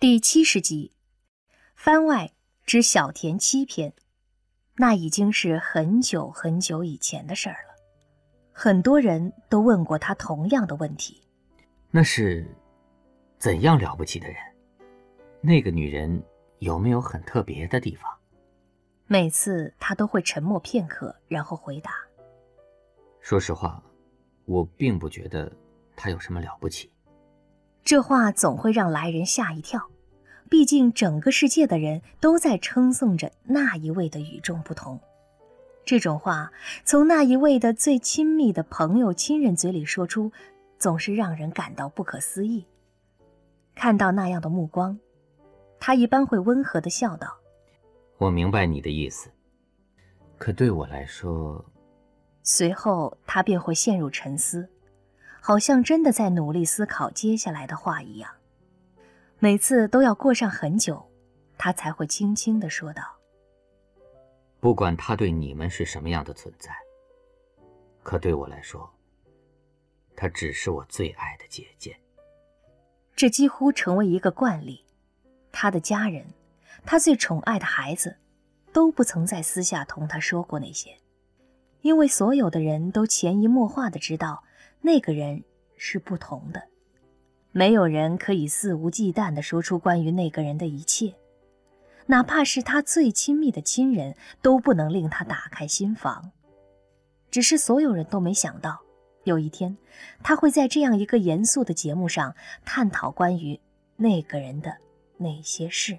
[0.00, 0.92] 第七十集，
[1.74, 2.30] 番外
[2.64, 3.92] 之小田七篇，
[4.76, 7.74] 那已经是很久很久以前的事儿了。
[8.52, 11.20] 很多人都问过他同样的问题。
[11.90, 12.46] 那是
[13.40, 14.36] 怎样了不起的人？
[15.40, 16.22] 那个女人
[16.60, 18.08] 有没有很特别的地方？
[19.08, 21.90] 每次他都会沉默片刻，然后回答
[23.20, 23.82] ：“说实话，
[24.44, 25.52] 我并不觉得
[25.96, 26.88] 她有什么了不起。”
[27.88, 29.88] 这话总会让来人吓一跳，
[30.50, 35.00] 毕竟整个世界的人都在称颂着那一位的与众不同。
[35.86, 36.52] 这种话
[36.84, 40.30] 从那一位的最亲密的朋友、亲人嘴里说出，
[40.78, 42.66] 总是让人感到不可思议。
[43.74, 44.98] 看到那样的目光，
[45.80, 47.38] 他一般会温和的笑道
[48.20, 49.30] ：“我明白你的意思，
[50.36, 51.64] 可对我来说……”
[52.44, 54.68] 随后他便会陷入沉思。
[55.48, 58.30] 好像真的在努力思考接下来的话一样，
[59.38, 61.10] 每次都要过上很久，
[61.56, 63.02] 他才会轻轻的说道
[64.60, 66.70] ：“不管他对你们是什么样的存在，
[68.02, 68.92] 可对我来说，
[70.14, 71.98] 他只是我最爱的姐姐。”
[73.16, 74.84] 这几乎成为一个惯例。
[75.50, 76.26] 他的家人，
[76.84, 78.18] 他最宠爱的孩子，
[78.70, 80.98] 都不曾在私下同他说过那些，
[81.80, 84.44] 因为所有的人都潜移默化的知道。
[84.80, 85.44] 那个人
[85.76, 86.68] 是不同的，
[87.52, 91.14] 没有人可以肆无忌惮地说出关于那个人的一切，
[92.06, 96.32] 哪怕是他最亲密的亲人都不能令他打开心房。
[97.30, 98.80] 只是所有人都没想到，
[99.24, 99.76] 有一天
[100.22, 102.34] 他会在这样一个严肃的节目上
[102.64, 103.60] 探讨关于
[103.96, 104.74] 那个人的
[105.18, 105.98] 那些事。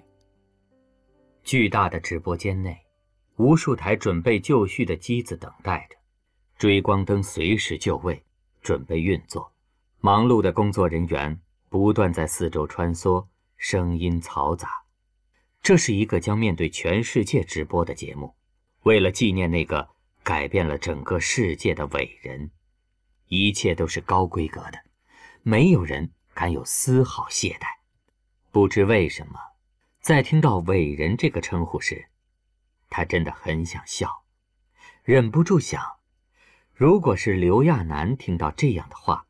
[1.44, 2.76] 巨大的直播间内，
[3.36, 5.96] 无数台准备就绪的机子等待着，
[6.58, 8.22] 追光灯随时就位。
[8.60, 9.52] 准备运作，
[10.00, 14.82] 忙碌的工作人员不断在四周穿梭，声音嘈杂。
[15.62, 18.34] 这是一个将面对全世界直播的节目，
[18.82, 19.90] 为了纪念那个
[20.22, 22.50] 改变了整个世界的伟人，
[23.28, 24.78] 一切都是高规格的，
[25.42, 27.66] 没有人敢有丝毫懈怠。
[28.50, 29.38] 不知为什么，
[30.00, 32.08] 在听到“伟人”这个称呼时，
[32.88, 34.24] 他真的很想笑，
[35.04, 35.99] 忍不住想。
[36.80, 39.26] 如果是刘亚楠听到这样的话，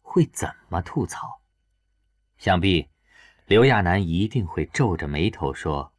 [0.00, 1.42] 会怎么吐槽？
[2.38, 2.88] 想必
[3.44, 5.92] 刘亚楠一定会皱着眉头说：“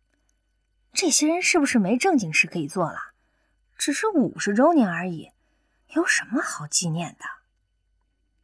[0.91, 2.97] 这些人是不是没正经事可以做了？
[3.77, 5.31] 只是五十周年而已，
[5.89, 7.25] 有什么好纪念的？”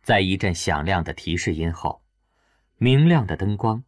[0.05, 2.03] 在一阵响亮的提示音后，
[2.77, 3.83] 明亮的灯光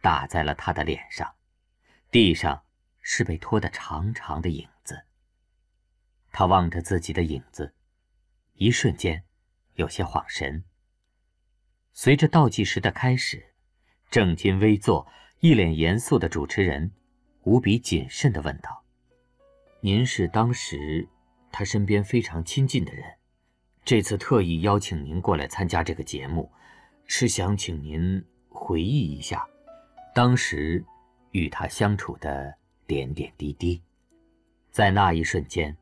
[0.00, 1.36] 打在了他的脸上，
[2.10, 2.64] 地上
[3.00, 5.04] 是被拖得长长的影子。
[6.32, 7.72] 他望着自己的影子。
[8.54, 9.24] 一瞬间，
[9.74, 10.64] 有些恍神。
[11.92, 13.54] 随着倒计时的开始，
[14.10, 15.06] 正襟危坐、
[15.40, 16.92] 一脸严肃的主持人，
[17.42, 18.84] 无比谨慎地问道
[19.80, 21.08] ：“您是当时
[21.50, 23.04] 他身边非常亲近的人，
[23.84, 26.50] 这次特意邀请您过来参加这个节目，
[27.06, 29.46] 是想请您回忆一下
[30.14, 30.84] 当时
[31.32, 32.54] 与他相处的
[32.86, 33.82] 点点滴滴。”
[34.70, 35.76] 在那一瞬间，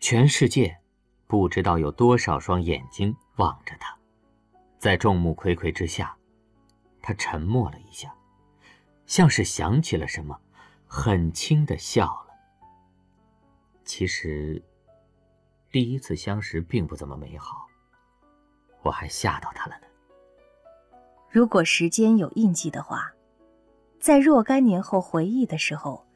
[0.00, 0.78] 全世界。
[1.26, 3.96] 不知道有多少双眼睛望着他，
[4.78, 6.16] 在众目睽睽之下，
[7.02, 8.14] 他沉默了一下，
[9.06, 10.40] 像是想起了什么，
[10.86, 12.34] 很轻的笑了。
[13.84, 14.62] 其实，
[15.72, 17.66] 第一次相识并不怎么美好，
[18.82, 19.86] 我还吓到他了呢。
[21.28, 23.12] 如果时间有印记的话，
[23.98, 26.06] 在若干年后回忆的时候，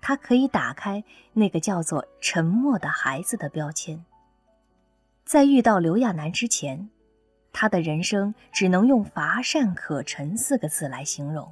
[0.00, 4.04] 他可以打开那个叫做“沉默的孩子”的标签。
[5.24, 6.90] 在遇到刘亚楠之前，
[7.52, 11.50] 他的人生只能用乏善可陈四个字来形容。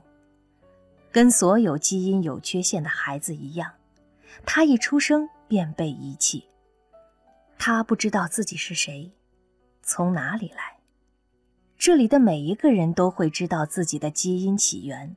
[1.11, 3.73] 跟所有基因有缺陷的孩子一样，
[4.45, 6.47] 他一出生便被遗弃。
[7.59, 9.13] 他不知道自己是谁，
[9.83, 10.77] 从哪里来。
[11.79, 15.17] 这里的每一个人都会知道自己的基因起源，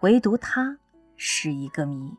[0.00, 0.78] 唯独他
[1.16, 2.12] 是一个谜。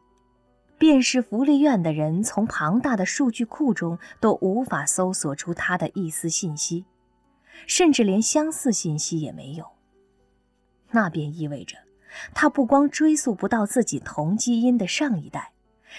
[0.84, 6.84] 便是福利院的人，从庞大的数据库中都无法搜索出他的一丝信息，
[7.66, 9.66] 甚至连相似信息也没有。
[10.92, 11.78] 那便意味着，
[12.34, 15.54] 他不光追溯不到自己同基因的上一代，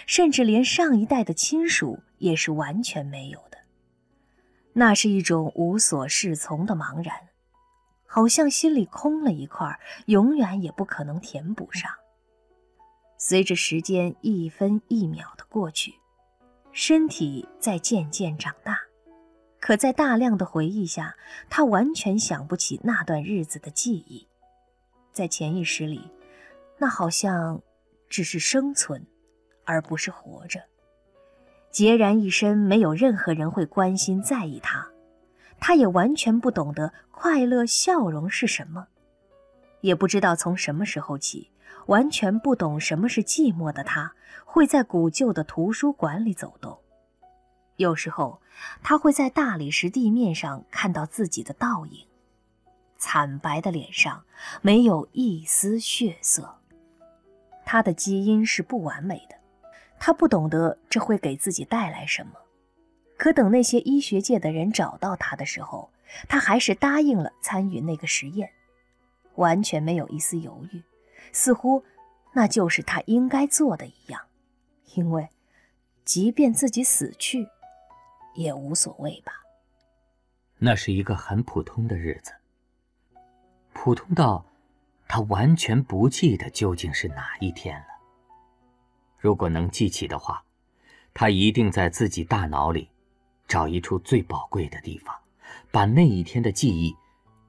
[0.07, 3.57] 甚至连上一代的亲属也是完全没有的。
[4.75, 7.17] 那是一种无所适从的茫然，
[8.05, 11.91] 好像心里空了一块，永远也不可能填补上。
[13.27, 15.95] 随着时间一分一秒的过去，
[16.73, 18.79] 身体在渐渐长大，
[19.59, 21.17] 可在大量的回忆下，
[21.49, 24.29] 他完全想不起那段日子的记忆。
[25.11, 26.11] 在潜意识里，
[26.77, 27.63] 那好像
[28.11, 29.07] 只是生存，
[29.65, 30.61] 而不是活着。
[31.73, 34.87] 孑然一身，没有任何人会关心在意他，
[35.59, 38.89] 他也完全不懂得快乐笑容是什么，
[39.81, 41.51] 也不知道从什么时候起，
[41.87, 44.15] 完全不懂什么是寂寞的他，
[44.45, 46.79] 会在古旧的图书馆里走动。
[47.77, 48.41] 有时候，
[48.83, 52.07] 他会在大理石地面上看到自己的倒影，
[52.97, 54.25] 惨白的脸上
[54.63, 56.61] 没有一丝血色。
[57.65, 59.37] 他的基因是不完美的，
[59.99, 62.33] 他不懂得这会给自己带来什么。
[63.17, 65.91] 可等那些医学界的人找到他的时候，
[66.29, 68.51] 他还是答应了参与那个实验，
[69.35, 70.83] 完全没有一丝犹豫，
[71.33, 71.85] 似乎
[72.33, 74.21] 那就是他应该做的一样。
[74.95, 75.29] 因为，
[76.05, 77.49] 即便自己死去。
[78.37, 79.33] 也无所谓吧。
[80.59, 82.33] 那是一个很普通的日子，
[83.73, 84.45] 普通到
[85.07, 87.87] 他完全不记得究竟是哪一天了。
[89.19, 90.45] 如果能记起的话，
[91.13, 92.91] 他一定在自己大脑里
[93.47, 95.17] 找一处最宝贵的地方，
[95.71, 96.93] 把那一天的记忆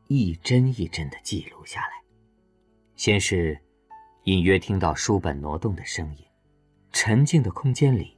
[0.07, 2.03] 一帧一帧的记录下来。
[2.95, 3.59] 先是
[4.25, 6.25] 隐约听到书本挪动的声音，
[6.91, 8.17] 沉静的空间里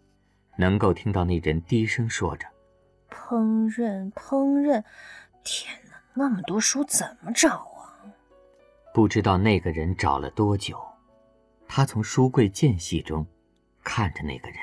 [0.57, 2.47] 能够听到那人低声说着。
[3.09, 4.81] 烹饪，烹饪，
[5.43, 7.91] 天哪，那么多书怎么找啊？
[8.93, 10.81] 不知道那个人找了多久。
[11.67, 13.27] 他从书柜间隙中
[13.83, 14.59] 看着那个人，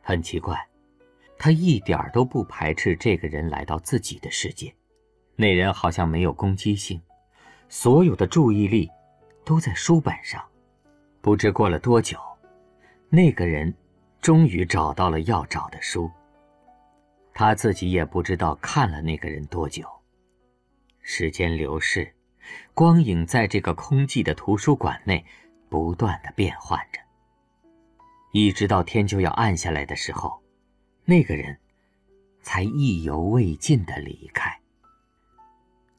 [0.00, 0.58] 很奇怪，
[1.38, 4.74] 他一点都不排斥这个人来到自己的世界。
[5.36, 7.00] 那人好像没有攻击性，
[7.68, 8.90] 所有的注意力
[9.44, 10.42] 都在书本上。
[11.20, 12.18] 不知过了多久，
[13.08, 13.72] 那个人
[14.20, 16.10] 终于找到了要找的书。
[17.34, 19.86] 他自己也不知道看了那个人多久。
[21.00, 22.14] 时间流逝，
[22.74, 25.24] 光影在这个空寂的图书馆内
[25.68, 27.00] 不断的变换着，
[28.32, 30.42] 一直到天就要暗下来的时候，
[31.04, 31.58] 那个人
[32.42, 34.60] 才意犹未尽的离开。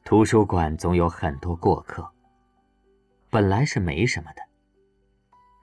[0.04, 2.10] 图书馆总有很多过客，
[3.34, 4.42] 本来是没什么的，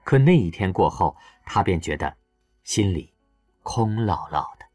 [0.04, 1.16] 可那一天过后，
[1.46, 2.18] 他便觉得
[2.66, 3.14] 心里
[3.64, 4.66] 空落落的。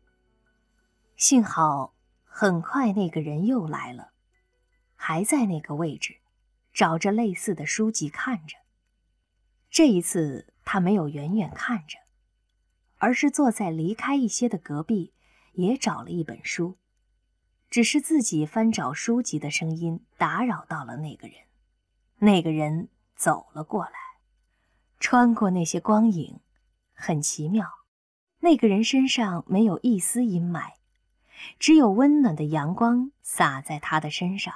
[1.15, 1.93] 幸好，
[2.25, 4.13] 很快那个人又来了，
[4.95, 6.17] 还在那个位置，
[6.73, 8.57] 找着类似的书籍看着。
[9.69, 11.99] 这一次，他没有远远看着，
[12.97, 15.13] 而是坐在离开一些的隔壁，
[15.53, 16.79] 也找了一本书。
[17.69, 21.37] 只是自己翻找书籍的声音打扰到了那个人。
[22.19, 23.93] 那个人走了过来，
[24.99, 26.41] 穿过那些光影，
[26.93, 27.67] 很奇妙。
[28.41, 30.73] 那个人身上没有一丝阴霾。
[31.59, 34.55] 只有温暖的阳光洒在他的身上，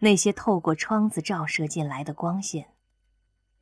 [0.00, 2.74] 那些透过窗子照射进来的光线，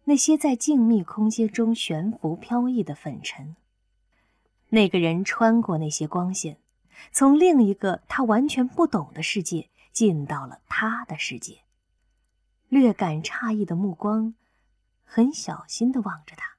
[0.05, 3.55] 那些在静谧空间中悬浮飘逸的粉尘。
[4.71, 6.59] 那个人穿过那些光线，
[7.13, 11.61] 从另一个他完全不懂的世界进到了他的世界，
[12.69, 14.35] 略感诧异的目光，
[15.05, 16.57] 很小心的望着他。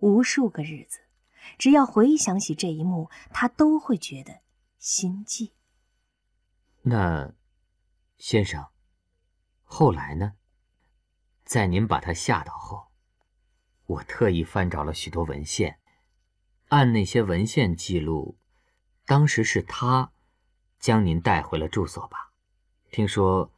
[0.00, 1.00] 无数个日子，
[1.56, 4.40] 只要回想起这一幕，他都会觉得。
[4.78, 5.54] 心悸。
[6.82, 7.32] 那，
[8.18, 8.66] 先生，
[9.62, 10.34] 后来呢？
[11.42, 12.88] 在您把他吓倒后，
[13.86, 15.78] 我特意翻找了许多文献，
[16.68, 18.36] 按那些文献记录，
[19.06, 20.12] 当时是他
[20.78, 22.32] 将您带回了住所吧？
[22.90, 23.50] 听说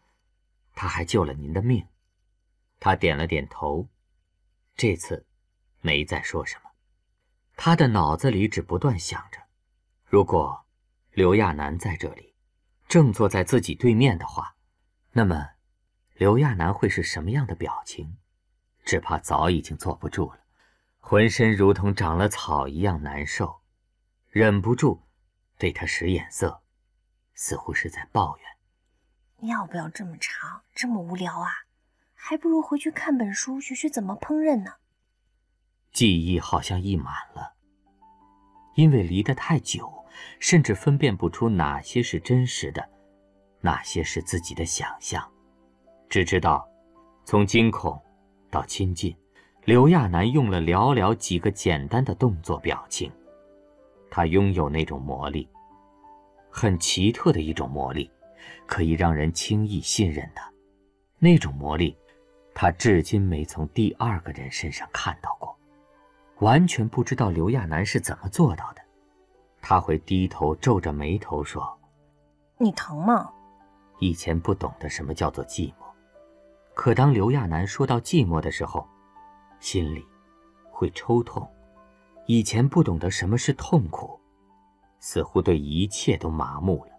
[0.76, 1.84] 他还救了您的命。
[2.78, 3.88] 他点了点头，
[4.76, 5.26] 这次
[5.80, 6.70] 没再说什么。
[7.56, 9.40] 他的脑子里只不断想着，
[10.04, 10.62] 如果。
[11.12, 12.34] 刘亚楠在这里，
[12.88, 14.54] 正坐在自己对面的话，
[15.12, 15.52] 那么
[16.12, 18.18] 刘亚楠会是什么样的表情？
[18.84, 20.40] 只怕早已经坐不住了，
[20.98, 23.62] 浑身如同长了草一样难受，
[24.28, 25.04] 忍不住
[25.56, 26.62] 对他使眼色，
[27.32, 28.46] 似乎是在抱怨
[29.42, 31.50] ：“要不要这么长，这么无聊啊？
[32.14, 34.72] 还不如回去看本书，学学怎么烹饪呢。”
[35.92, 37.54] 记忆好像溢满了，
[38.74, 39.92] 因为离得太久。
[40.40, 42.88] 甚至分辨不出哪些是真实的，
[43.60, 45.22] 哪些是自己的想象，
[46.08, 46.66] 只知道，
[47.22, 48.00] 从惊恐
[48.50, 49.14] 到亲近，
[49.66, 53.12] 刘亚楠用了寥寥几个简单的动作表情。
[54.10, 55.46] 他拥有那种魔力，
[56.48, 58.10] 很奇特的一种魔力，
[58.66, 60.42] 可以让人轻易信任的。
[61.18, 61.96] 那种魔力，
[62.54, 65.56] 他至今没从第二个人身上看到过，
[66.40, 68.82] 完全不知道刘亚楠是怎么做到的。
[69.62, 71.78] 他会低头皱着眉头说
[72.58, 73.32] ：“你疼吗？”
[73.98, 75.86] 以前不懂得什么叫做寂寞，
[76.74, 78.86] 可当刘亚楠说到寂寞的时候，
[79.58, 80.06] 心里
[80.70, 81.50] 会抽痛。
[82.26, 84.20] 以前不懂得什么是痛苦，
[85.00, 86.90] 似乎对一切都麻木了。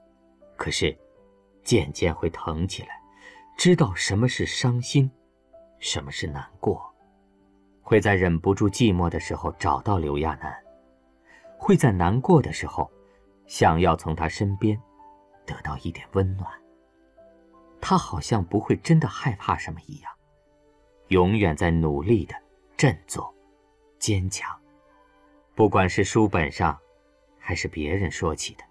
[0.55, 0.97] 可是，
[1.67, 2.97] 渐渐会疼起来，
[3.57, 5.11] 知道什么是伤心，
[5.79, 6.81] 什么是难过，
[7.81, 10.57] 会在忍不住寂寞的时候找到刘亚楠，
[11.57, 12.89] 会在难过的时候，
[13.47, 14.81] 想要从他身边
[15.45, 16.49] 得到一点温暖。
[17.81, 20.09] 他好像不会真的害怕什么一样，
[21.09, 22.33] 永远在努力的
[22.77, 23.35] 振作、
[23.99, 24.57] 坚强。
[25.53, 26.79] 不管是书本上，
[27.37, 28.63] 还是别人说起的，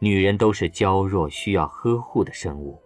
[0.00, 2.80] 女人都是娇弱、需要呵护的生物。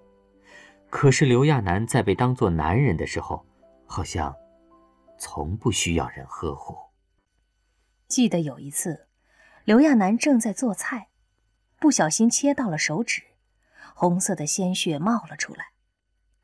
[0.88, 3.44] 可是刘亚楠在被当作男人的时候，
[3.86, 4.34] 好像
[5.18, 6.76] 从不需要人呵护。
[8.08, 9.06] 记得有一次，
[9.64, 11.08] 刘亚楠正在做菜，
[11.78, 13.22] 不小心切到了手指，
[13.94, 15.66] 红色的鲜血冒了出来。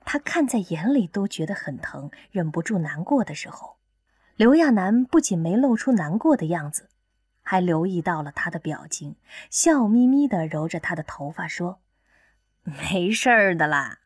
[0.00, 3.76] 他看在眼里都觉得很疼，忍不住难过的时候。
[4.37, 6.88] 刘亚楠不仅没露出难过的样子，
[7.50, 9.16] 还留意到了他的表情，
[9.48, 11.80] 笑眯眯地揉着他的头发说
[12.62, 14.00] ：“没事儿的啦。”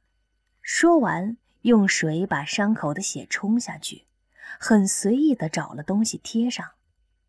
[0.63, 4.07] 说完，用水把伤口的血冲下去，
[4.61, 6.71] 很随意地找了东西贴上，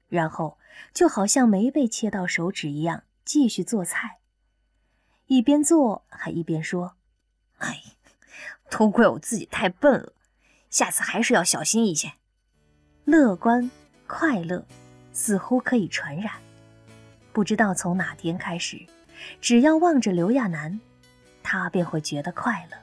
[0.07, 0.59] 然后
[0.93, 4.19] 就好像没被切到手指一样，继续做菜。
[5.25, 6.95] 一边做还一边说
[7.57, 7.81] ：“哎，
[8.69, 10.13] 都怪我自己太笨了，
[10.69, 12.13] 下次还是要小心一些。”
[13.05, 13.71] 乐观、
[14.05, 14.67] 快乐，
[15.13, 16.33] 似乎可以传染。
[17.31, 18.85] 不知道从哪天开始，
[19.39, 20.79] 只要望着刘亚楠，
[21.41, 22.77] 他便会觉得快乐。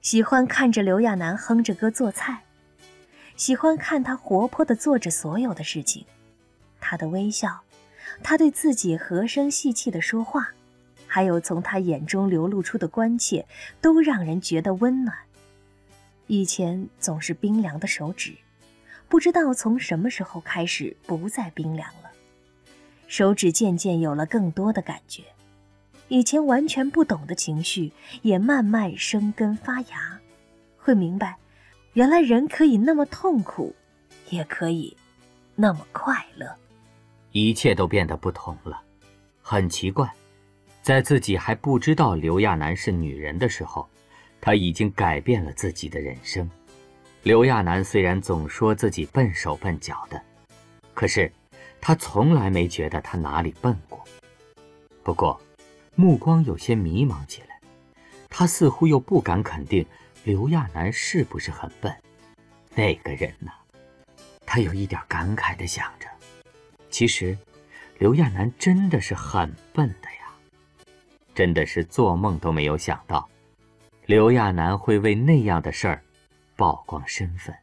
[0.00, 2.42] 喜欢看着刘亚楠哼着歌做菜，
[3.36, 6.04] 喜欢看他活泼地做着所有的事情。
[6.80, 7.60] 他的微笑，
[8.22, 10.50] 他对自己和声细气的说话，
[11.06, 13.46] 还有从他眼中流露出的关切，
[13.80, 15.16] 都让人觉得温暖。
[16.26, 18.34] 以前总是冰凉的手指。
[19.12, 22.10] 不知道从什么时候开始不再冰凉了，
[23.08, 25.24] 手指渐渐有了更多的感觉，
[26.08, 27.92] 以前完全不懂的情绪
[28.22, 30.18] 也慢慢生根发芽，
[30.78, 31.36] 会明白，
[31.92, 33.76] 原来人可以那么痛苦，
[34.30, 34.96] 也可以
[35.56, 36.50] 那么快乐，
[37.32, 38.80] 一切都变得不同了。
[39.42, 40.10] 很奇怪，
[40.80, 43.86] 在自己还不知道刘亚楠是女人的时候，
[44.40, 46.48] 他已经改变了自己的人生。
[47.24, 50.20] 刘亚楠虽然总说自己笨手笨脚的，
[50.92, 51.30] 可是
[51.80, 54.02] 他从来没觉得他哪里笨过。
[55.04, 55.40] 不过，
[55.94, 57.60] 目光有些迷茫起来，
[58.28, 59.86] 他似乎又不敢肯定
[60.24, 61.94] 刘亚楠是不是很笨。
[62.74, 63.52] 那个人呢？
[64.44, 66.08] 他有一点感慨地想着，
[66.90, 67.38] 其实，
[68.00, 70.92] 刘亚楠真的是很笨的呀，
[71.36, 73.28] 真的是做梦都没有想到，
[74.06, 76.02] 刘亚楠会为那样的事儿。
[76.56, 77.56] 曝光身份。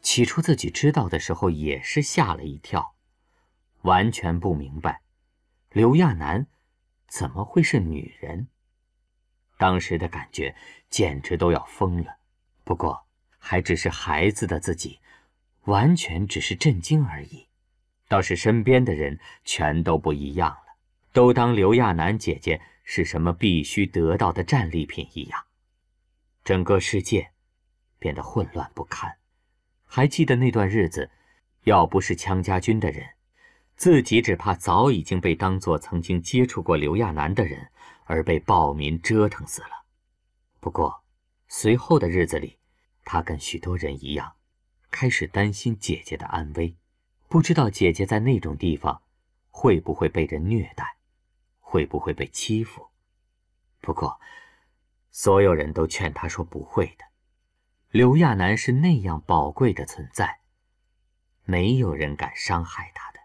[0.00, 2.94] 起初自己知道的时候也是吓了一跳，
[3.82, 5.00] 完全不明白，
[5.70, 6.46] 刘亚楠
[7.06, 8.48] 怎么会是女人。
[9.58, 10.56] 当时的感觉
[10.90, 12.16] 简直都要疯了。
[12.64, 13.06] 不过
[13.38, 15.00] 还只是孩子的自己，
[15.64, 17.48] 完全只是震惊而已。
[18.08, 20.76] 倒是身边的人全都不一样了，
[21.12, 25.44] 都当刘亚楠姐姐是什么必须得到的战利品一样。
[26.44, 27.31] 整个世界。
[28.02, 29.16] 变得混乱不堪。
[29.86, 31.08] 还记得那段日子，
[31.62, 33.10] 要不是羌家军的人，
[33.76, 37.70] 自己只怕早已经被当作曾经接触过刘亚楠的人，
[38.06, 39.84] 而被暴民折腾死了。
[40.58, 41.04] 不过，
[41.46, 42.58] 随后的日子里，
[43.04, 44.32] 他跟许多人一样，
[44.90, 46.76] 开始担心姐姐的安危，
[47.28, 49.02] 不知道姐姐在那种地方
[49.50, 50.96] 会不会被人虐待，
[51.60, 52.88] 会不会被欺负。
[53.80, 54.18] 不过，
[55.10, 57.04] 所有人都劝他说不会的。
[57.92, 60.40] 刘亚楠是那样宝贵的存在，
[61.44, 63.18] 没有人敢伤害他的。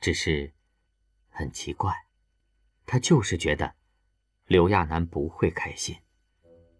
[0.00, 0.54] 只是，
[1.28, 1.94] 很奇怪，
[2.86, 3.74] 他就是觉得
[4.46, 5.94] 刘亚楠不会开心，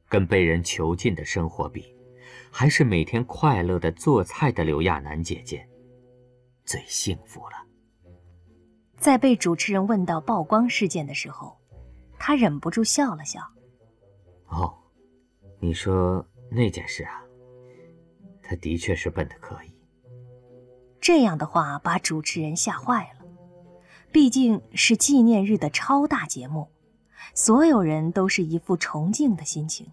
[0.08, 1.94] 跟被人囚禁的生活比，
[2.50, 5.68] 还是每天快乐的做菜的刘亚楠姐姐
[6.64, 7.56] 最幸福了。
[8.96, 11.60] 在被主持人问到曝光事件的时候，
[12.18, 13.38] 他忍不住笑了笑。
[14.46, 14.74] 哦，
[15.58, 16.26] 你说。
[16.50, 17.22] 那件事啊，
[18.42, 19.72] 他的确是笨的可以。
[21.00, 23.26] 这样的话把主持人吓坏了，
[24.12, 26.68] 毕竟是纪念日的超大节目，
[27.34, 29.86] 所有人都是一副崇敬的心情。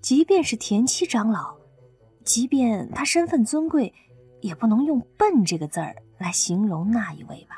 [0.00, 1.56] 即便是田七长老，
[2.24, 3.92] 即便他身份尊贵，
[4.40, 7.56] 也不能用“笨”这个字儿来形容那一位吧？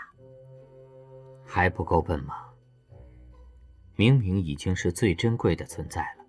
[1.45, 2.35] 还不够笨吗？
[3.95, 6.22] 明明已经是最珍贵的存在了。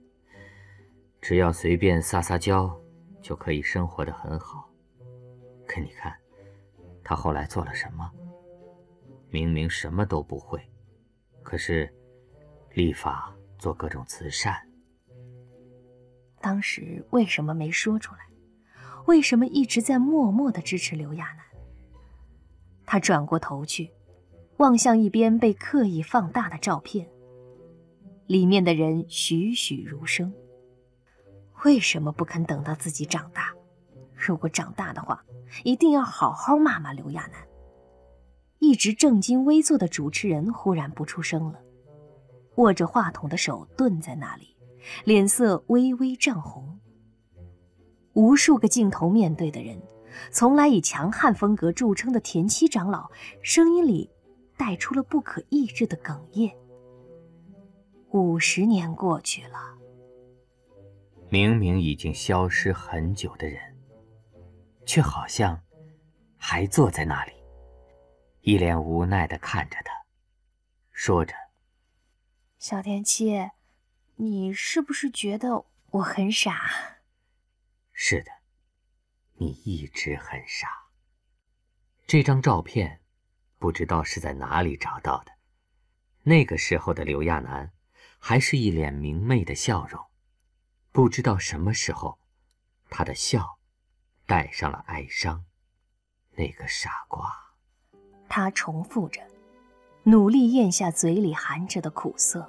[1.23, 2.77] 只要随便撒撒娇，
[3.21, 4.69] 就可以生活的很好。
[5.65, 6.13] 可你看，
[7.01, 8.11] 他后来做了什么？
[9.29, 10.61] 明明什么都不会，
[11.41, 11.89] 可是
[12.73, 14.53] 立法做各种慈善。
[16.41, 18.19] 当时为什么没说出来？
[19.05, 21.45] 为什么一直在默默的支持刘亚楠？
[22.85, 23.93] 他转过头去，
[24.57, 27.07] 望向一边被刻意放大的照片，
[28.27, 30.33] 里面的人栩栩如生。
[31.65, 33.53] 为什么不肯等到自己长大？
[34.15, 35.23] 如果长大的话，
[35.63, 37.47] 一定要好好骂骂刘亚楠。
[38.59, 41.59] 一直正襟危坐的主持人忽然不出声了，
[42.55, 44.55] 握着话筒的手顿在那里，
[45.03, 46.79] 脸色微微涨红。
[48.13, 49.81] 无数个镜头面对的人，
[50.31, 53.09] 从来以强悍风格著称的田七长老，
[53.41, 54.09] 声音里
[54.57, 56.53] 带出了不可抑制的哽咽。
[58.11, 59.82] 五十年过去了。
[61.33, 63.75] 明明已经消失很久的人，
[64.85, 65.59] 却好像
[66.37, 67.31] 还坐在那里，
[68.41, 69.91] 一脸无奈的看着他，
[70.91, 71.33] 说着
[72.59, 73.49] ：“小田七，
[74.17, 76.69] 你是不是觉得我很傻
[77.91, 78.29] ？”“是的，
[79.37, 80.67] 你一直很傻。”
[82.05, 83.01] 这张照片，
[83.57, 85.31] 不知道是在哪里找到的。
[86.21, 87.71] 那个时候的刘亚楠，
[88.19, 89.99] 还是一脸明媚的笑容。
[90.93, 92.19] 不知道什么时候，
[92.87, 93.57] 他的笑
[94.27, 95.43] 带上了哀伤。
[96.35, 97.33] 那个傻瓜，
[98.29, 99.19] 他重复着，
[100.03, 102.47] 努力咽下嘴里含着的苦涩。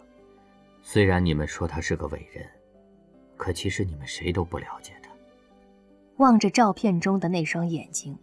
[0.83, 2.47] 虽然你们说他是个伟人，
[3.39, 5.11] 可其实你们谁都不了解他。
[6.19, 8.19] 望着照片中的那双眼睛，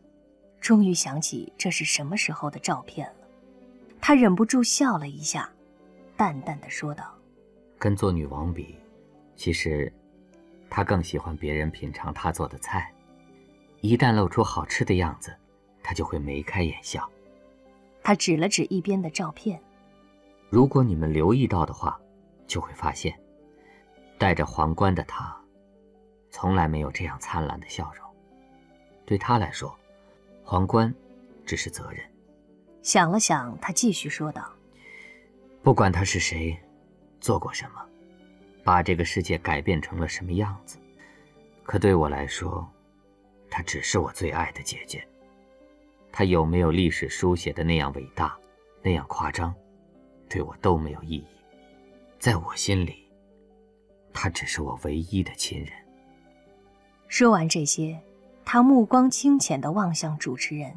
[0.60, 3.28] 终于想起这是什么时候的照片了。
[4.00, 5.52] 他忍不住笑了一下，
[6.16, 7.12] 淡淡的说道
[7.80, 8.76] ：“跟做女王比，
[9.36, 9.92] 其实……”
[10.72, 12.92] 他更喜欢别人品尝他做的菜，
[13.82, 15.36] 一旦露出好吃的样子，
[15.84, 17.08] 他就会眉开眼笑。
[18.02, 19.62] 他指了指一边的照片，
[20.50, 22.00] 如果你们留意到的话，
[22.48, 23.14] 就会发现，
[24.18, 25.38] 戴着皇冠的他，
[26.30, 28.10] 从来没有这样灿烂的笑容。
[29.06, 29.78] 对他来说，
[30.42, 30.92] 皇冠
[31.46, 32.02] 只是责任。
[32.82, 34.50] 想了想，他继续说道
[35.62, 36.58] ：“不管他是谁，
[37.20, 37.86] 做过什么。”
[38.64, 40.78] 把这个世界改变成了什么样子？
[41.64, 42.68] 可对我来说，
[43.50, 45.06] 她只是我最爱的姐姐。
[46.12, 48.38] 她有没有历史书写的那样伟大，
[48.82, 49.54] 那样夸张，
[50.30, 51.26] 对我都没有意义。
[52.20, 53.08] 在我心里，
[54.14, 55.72] 她只是我唯一的亲人。
[57.08, 58.00] 说完这些，
[58.44, 60.74] 他目光清浅地望向主持人：“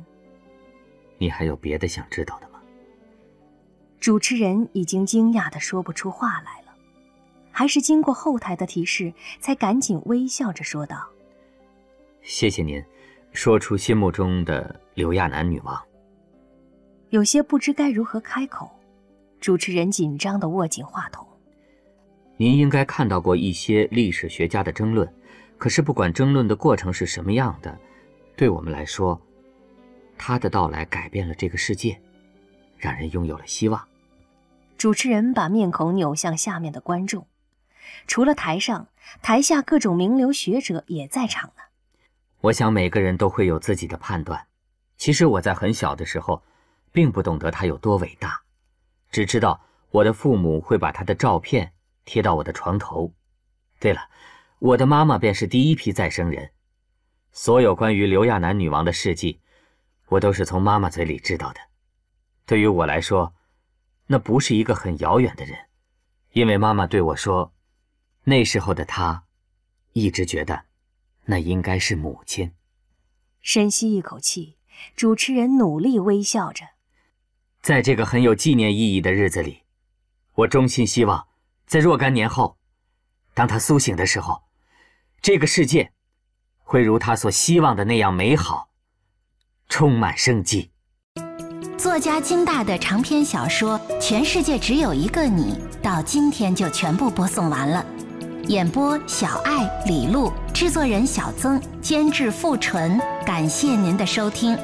[1.18, 2.60] 你还有别的想知道的吗？”
[3.98, 6.63] 主持人已经惊讶的说不出话来了。
[7.56, 11.08] 还是经过后台的提示，才赶紧微笑着说道
[12.20, 12.82] ：“谢谢您，
[13.32, 15.80] 说出心目中的刘亚楠女王。”
[17.10, 18.68] 有些不知该如何开口，
[19.38, 21.24] 主持人紧张的握紧话筒
[22.36, 25.08] ：“您应该看到过一些历史学家的争论，
[25.56, 27.78] 可是不管争论的过程是什么样的，
[28.34, 29.20] 对我们来说，
[30.18, 31.96] 他的到来改变了这个世界，
[32.76, 33.80] 让人拥有了希望。”
[34.76, 37.24] 主持人把面孔扭向下面的观众。
[38.06, 38.88] 除了台上，
[39.22, 41.62] 台下各种名流学者也在场呢。
[42.40, 44.46] 我想每个人都会有自己的判断。
[44.98, 46.42] 其实我在很小的时候，
[46.92, 48.42] 并不懂得他有多伟大，
[49.10, 51.72] 只知道我的父母会把他的照片
[52.04, 53.12] 贴到我的床头。
[53.80, 54.08] 对了，
[54.58, 56.50] 我的妈妈便是第一批再生人。
[57.32, 59.40] 所有关于刘亚楠女王的事迹，
[60.08, 61.60] 我都是从妈妈嘴里知道的。
[62.46, 63.34] 对于我来说，
[64.06, 65.58] 那不是一个很遥远的人，
[66.32, 67.53] 因为妈妈对我说。
[68.24, 69.24] 那时候的他，
[69.92, 70.64] 一直觉得，
[71.26, 72.52] 那应该是母亲。
[73.42, 74.56] 深吸一口气，
[74.96, 76.64] 主持人努力微笑着。
[77.60, 79.62] 在这个很有纪念意义的日子里，
[80.34, 81.26] 我衷心希望，
[81.66, 82.56] 在若干年后，
[83.34, 84.42] 当他苏醒的时候，
[85.20, 85.92] 这个世界，
[86.62, 88.70] 会如他所希望的那样美好，
[89.68, 90.70] 充满生机。
[91.76, 97.84] 作家金大的长篇小说《全世界只有一个你》，到今天就全部播送完了。
[98.48, 103.00] 演播：小爱、李璐，制作人小曾，监制傅纯。
[103.24, 104.56] 感谢您的收听。